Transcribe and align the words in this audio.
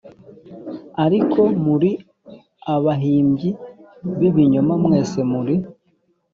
Ariko 1.05 1.39
muri 1.65 1.91
abahimbyi 2.75 3.49
b’ibinyoma, 4.17 4.73
Mwese 4.83 5.19
muri 5.31 5.55